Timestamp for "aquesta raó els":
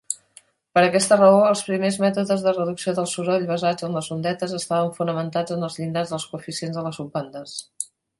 0.83-1.59